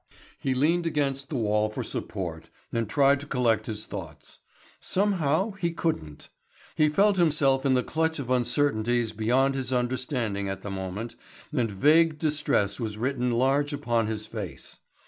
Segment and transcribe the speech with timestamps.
[0.39, 4.39] He leaned against the wall for support and tried to collect his thoughts.
[4.79, 6.29] Somehow he couldn't.
[6.73, 11.15] He felt himself in the clutch of uncertainties beyond his understanding at the moment
[11.53, 14.79] and vague distress was written large upon his face.